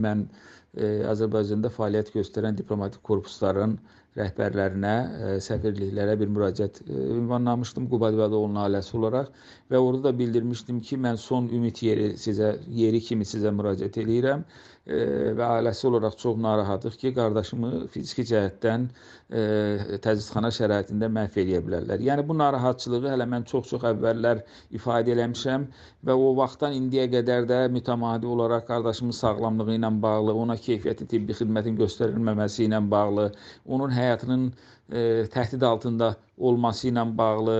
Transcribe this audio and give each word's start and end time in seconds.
Mən 0.00 0.26
e, 0.26 0.69
Azərbaycanda 1.12 1.70
fəaliyyət 1.74 2.12
göstərən 2.14 2.58
diplomatik 2.58 3.02
korpusların 3.02 3.78
rəhbərlərinə, 4.18 4.92
e, 4.92 5.34
səfirliklərə 5.44 6.16
bir 6.18 6.30
müraciət 6.34 6.80
e, 6.82 6.96
ünvanlamışdım 7.16 7.86
Quba 7.92 8.10
Divadoğlu'nun 8.14 8.58
ailəsi 8.64 8.96
olaraq 8.98 9.30
və 9.70 9.78
orada 9.78 10.08
da 10.08 10.18
bildirmişdim 10.18 10.80
ki, 10.88 10.98
mən 11.04 11.20
son 11.22 11.46
ümid 11.54 11.78
yeri 11.86 12.10
sizə, 12.18 12.56
yeri 12.80 13.00
kimi 13.06 13.28
sizə 13.28 13.52
müraciət 13.54 14.00
eləyirəm 14.02 14.42
e, 14.42 14.98
və 15.38 15.52
ailəsi 15.60 15.86
olaraq 15.92 16.18
çox 16.18 16.42
narahatıq 16.42 16.98
ki, 17.04 17.14
qardaşımı 17.20 17.72
fiziki 17.94 18.26
cəhətdən 18.32 18.90
təzyiqxana 19.30 20.48
şəraitində 20.50 21.06
məhv 21.14 21.36
eləyə 21.38 21.60
bilərlər. 21.62 22.00
Yəni 22.02 22.24
bu 22.26 22.34
narahatçılığı 22.34 23.12
hələ 23.12 23.28
mən 23.30 23.44
çox-çox 23.46 23.84
əvvəllər 23.92 24.40
ifadə 24.74 25.14
eləmişəm 25.14 25.68
və 26.08 26.16
o 26.18 26.32
vaxtdan 26.40 26.74
indiyə 26.74 27.04
qədər 27.12 27.46
də 27.46 27.60
mütəmadi 27.70 28.26
olaraq 28.26 28.66
qardaşımın 28.72 29.14
sağlamlığı 29.20 29.76
ilə 29.76 29.92
bağlı, 30.02 30.34
ona 30.34 30.58
keyfiyyətli 30.66 31.06
tibbi 31.12 31.36
xidmətin 31.38 31.78
göstərilməməsi 31.80 32.66
ilə 32.66 32.80
bağlı, 32.90 33.28
onun 33.66 33.94
həyatının 33.96 34.44
e, 34.50 35.04
təhdid 35.34 35.62
altında 35.70 36.14
olması 36.38 36.88
ilə 36.90 37.04
bağlı, 37.18 37.56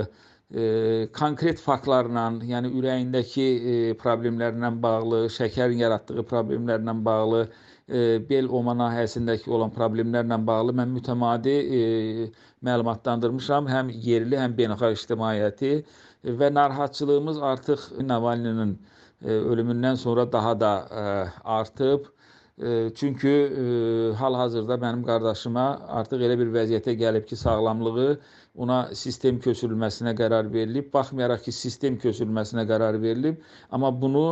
e, 0.54 1.08
konkret 1.18 1.62
faktlarla, 1.62 2.26
yəni 2.52 2.72
ürəyindəki 2.80 3.48
e, 3.72 3.76
problemlərlə 4.04 4.72
bağlı, 4.82 5.24
şəkərin 5.38 5.82
yaratdığı 5.84 6.26
problemlərlə 6.32 6.96
bağlı, 7.10 7.42
e, 7.88 8.04
bel 8.30 8.50
oma 8.60 8.76
nahiyəsindəki 8.82 9.50
olan 9.50 9.72
problemlərlə 9.76 10.38
bağlı 10.46 10.76
mən 10.82 10.94
mütəmadi 10.98 11.56
e, 11.80 12.30
məlumatlandırmışam 12.66 13.68
həm 13.70 13.90
yerli, 14.06 14.38
həm 14.40 14.54
beynəlxalq 14.58 14.98
ictimaiyyəti 14.98 15.72
və 16.40 16.50
narahatçılığımız 16.54 17.38
artıq 17.50 17.86
Navalninin 18.06 18.74
e, 19.24 19.30
ölümündən 19.32 19.96
sonra 19.96 20.26
daha 20.32 20.60
da 20.60 20.72
e, 20.90 21.04
artıb. 21.44 22.06
Çünki 22.94 23.32
hal-hazırda 24.18 24.76
mənim 24.82 25.04
qardaşıma 25.08 25.64
artıq 26.00 26.24
elə 26.28 26.36
bir 26.42 26.50
vəziyyətə 26.56 26.92
gəlib 27.02 27.24
ki, 27.30 27.36
sağlamlığı 27.42 28.08
ona 28.54 28.78
sistem 28.94 29.38
köçürülməsinə 29.40 30.14
qərar 30.18 30.48
verilib. 30.52 30.90
Baxmayaraq 30.94 31.44
ki, 31.46 31.52
sistem 31.52 31.98
köçürülməsinə 32.02 32.66
qərar 32.70 32.98
verilib, 33.02 33.42
amma 33.70 33.92
bunu 34.02 34.24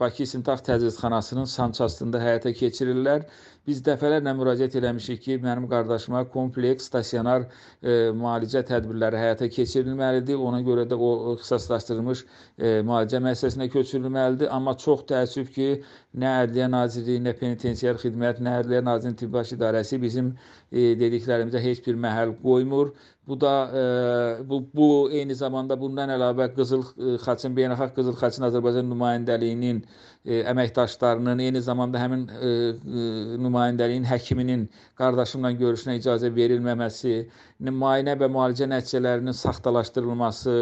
Bakı 0.00 0.22
İstintaq 0.22 0.60
Təcridxanasının 0.66 1.46
sançastında 1.48 2.18
həyata 2.20 2.50
keçirirlər. 2.52 3.22
Biz 3.66 3.78
dəfələrlə 3.86 4.34
müraciət 4.36 4.74
eləmişik 4.80 5.20
ki, 5.24 5.36
mənim 5.44 5.64
qardaşıma 5.70 6.24
kompleks 6.34 6.90
stasionar 6.90 7.46
e, 7.46 8.10
müalicə 8.18 8.60
tədbirləri 8.68 9.16
həyata 9.22 9.48
keçirilməlidir. 9.56 10.36
Ona 10.36 10.60
görə 10.66 10.84
də 10.90 10.98
o 10.98 11.10
ixtisaslaşdırılmış 11.38 12.24
e, 12.58 12.72
müalicə 12.90 13.22
müəssisəsinə 13.28 13.70
köçürülməlidir. 13.72 14.50
Amma 14.58 14.76
çox 14.84 15.06
təəssüf 15.12 15.54
ki, 15.56 15.68
nə 16.24 16.34
Ədliyyə 16.44 16.68
Nazirliyi, 16.74 17.22
nə 17.30 17.32
Penitensiar 17.40 18.02
Xidmət, 18.02 18.44
nə 18.44 18.58
Ədliyyə 18.60 18.84
Nazirliyinin 18.90 19.20
Tibb 19.22 19.38
Baş 19.38 19.54
İdarəsi 19.56 20.02
bizim 20.04 20.34
e, 20.72 20.92
dediklərimizə 21.00 21.64
heç 21.64 21.80
bir 21.86 21.96
məhəl 22.08 22.36
qoymur. 22.42 22.61
Bu 23.28 23.40
da 23.40 23.70
e, 23.74 24.48
bu, 24.48 24.66
bu 24.74 25.10
eyni 25.14 25.34
zamanda 25.34 25.76
bundan 25.80 26.10
əlavə 26.10 26.48
Qızıl 26.56 26.82
Xaçın 27.22 27.54
Beynəlxalq 27.54 27.92
Qızıl 27.94 28.16
Xaçın 28.18 28.46
Azərbaycan 28.48 28.88
nümayəndəliyinin 28.90 29.78
e, 30.24 30.40
əməkdaşlarının, 30.50 31.42
eyni 31.44 31.60
zamanda 31.62 32.00
həmin 32.02 32.24
e, 32.34 32.48
e, 32.48 33.04
nümayəndəliyin 33.44 34.08
həkiminin 34.10 34.64
qardaşımla 34.98 35.52
görüşünə 35.60 35.94
icazə 36.00 36.32
verilməməsi, 36.34 37.14
müayinə 37.68 38.16
və 38.18 38.26
müalicə 38.36 38.66
nəticələrinin 38.72 39.38
saxtalaşdırılması, 39.38 40.56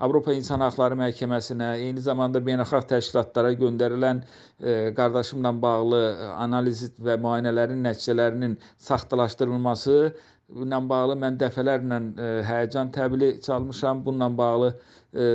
Avropa 0.00 0.32
İnsan 0.32 0.64
Haqları 0.64 0.96
Məhkəməsinə, 1.02 1.74
eyni 1.84 2.04
zamanda 2.06 2.40
beynəlxalq 2.48 2.88
təşkilatlara 2.94 3.52
göndərilən 3.60 4.22
e, 4.24 4.94
qardaşımla 4.96 5.52
bağlı 5.66 6.00
analiz 6.46 6.86
və 6.96 7.18
müayinələrin 7.20 7.84
nəticələrinin 7.90 8.56
saxtalaşdırılması 8.88 9.98
ilə 10.54 10.78
bağlı 10.88 11.14
mən 11.18 11.36
dəfələrlə 11.40 11.96
e, 11.98 12.26
həyəcan 12.46 12.92
təbili 12.94 13.30
çalmışam. 13.42 14.02
Bununla 14.06 14.28
bağlı 14.38 14.68
e, 14.70 15.26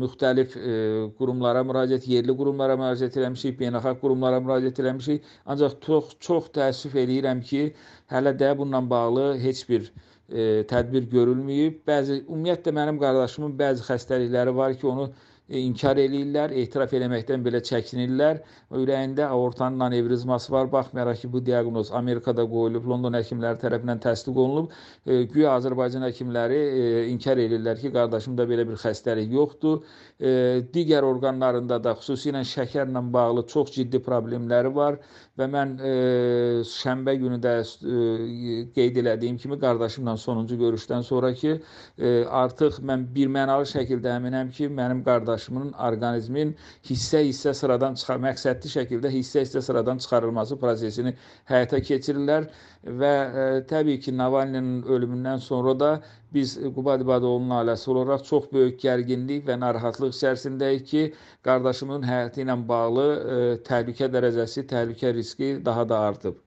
müxtəlif 0.00 0.56
e, 0.58 0.74
qurumlara 1.18 1.62
müraciət, 1.64 2.06
yerli 2.12 2.36
qurumlara 2.36 2.76
müraciət 2.80 3.16
eləmişik, 3.20 3.58
beynəlxalq 3.62 4.00
qurumlara 4.02 4.40
müraciət 4.44 4.80
eləmişik. 4.84 5.30
Ancaq 5.46 5.78
çox 5.86 6.16
çox 6.28 6.50
təəssüf 6.58 6.96
eləyirəm 7.04 7.40
ki, 7.50 7.68
hələ 8.12 8.34
də 8.40 8.52
bununla 8.58 8.82
bağlı 8.90 9.28
heç 9.46 9.64
bir 9.68 9.88
e, 10.28 10.64
tədbir 10.72 11.08
görülməyib. 11.16 11.80
Bəzi 11.88 12.20
ümumiyyətlə 12.26 12.76
mənim 12.80 13.00
qardaşımın 13.00 13.56
bəzi 13.60 13.88
xəstəlikləri 13.88 14.56
var 14.60 14.76
ki, 14.76 14.86
onu 14.92 15.08
inkar 15.48 15.98
eləyirlər, 16.00 16.54
etiraf 16.56 16.94
eləməkdən 16.96 17.42
belə 17.44 17.60
çəkinirlər. 17.68 18.38
Ürəyində 18.74 19.26
aortanın 19.28 19.84
anevrizması 19.86 20.52
var. 20.52 20.70
Baxmayaraq 20.72 21.20
ki, 21.20 21.32
bu 21.32 21.42
diaqnoz 21.44 21.90
Amerikada 21.92 22.46
qoyulub, 22.48 22.86
London 22.88 23.18
həkimləri 23.18 23.60
tərəfindən 23.60 24.00
təsdiq 24.06 24.40
olunub. 24.40 24.72
E, 25.06 25.24
güya 25.34 25.52
Azərbaycan 25.58 26.06
həkimləri 26.08 26.60
e, 26.60 26.86
inkar 27.12 27.36
eləyirlər 27.42 27.82
ki, 27.82 27.92
qardaşımda 27.92 28.48
belə 28.48 28.64
bir 28.70 28.80
xəstəlik 28.80 29.36
yoxdur. 29.36 29.84
E, 30.18 30.32
digər 30.72 31.04
orqanlarında 31.04 31.78
da 31.84 31.92
xüsusilə 32.00 32.40
şəkərlə 32.48 33.04
bağlı 33.12 33.44
çox 33.52 33.74
ciddi 33.76 34.00
problemləri 34.00 34.72
var 34.74 34.98
və 35.38 35.48
mən 35.50 35.76
e, 35.82 35.92
şənbə 36.72 37.16
günü 37.20 37.40
də 37.42 37.54
e, 37.60 38.56
qeyd 38.74 38.96
elədiyim 39.02 39.36
kimi 39.42 39.58
qardaşımla 39.60 40.16
sonuncu 40.24 40.56
görüşdən 40.60 41.02
sonrakı 41.04 41.56
e, 41.98 42.24
artıq 42.24 42.80
mən 42.86 43.08
bir 43.14 43.32
mənalı 43.34 43.66
şəkildə 43.68 44.14
əminəm 44.16 44.52
ki, 44.54 44.70
mənim 44.72 45.02
qardaşım 45.04 45.33
qardaşımın 45.34 45.72
orqanizmin 45.86 46.50
hissə-hissə 46.88 47.52
sıradan 47.60 47.96
çıxar 47.98 48.20
məqsədli 48.24 48.70
şəkildə 48.74 49.10
hissə-hissə 49.14 49.62
sıradan 49.66 49.98
çıxarılması 50.04 50.58
prosesini 50.62 51.12
həyata 51.50 51.80
keçirirlər 51.88 52.46
və 53.00 53.10
ə, 53.10 53.46
e, 53.56 53.64
təbii 53.72 53.98
ki, 54.04 54.14
Navalninin 54.20 54.84
ölümündən 54.96 55.42
sonra 55.48 55.74
da 55.80 55.90
biz 56.34 56.54
Quba 56.76 56.96
İbadoğlu'nun 57.02 57.56
ailəsi 57.58 57.90
olaraq 57.90 58.24
çox 58.30 58.48
böyük 58.52 58.80
gərginlik 58.86 59.44
və 59.50 59.58
narahatlıq 59.64 60.14
içərisindəyik 60.14 60.88
ki, 60.92 61.04
qardaşımın 61.50 62.06
həyatı 62.12 62.46
ilə 62.46 62.58
bağlı 62.70 63.08
ə, 63.10 63.18
e, 63.18 63.60
təhlükə 63.70 64.10
dərəcəsi, 64.16 64.68
təhlükə 64.74 65.14
riski 65.18 65.54
daha 65.70 65.88
da 65.88 66.04
artıb. 66.12 66.38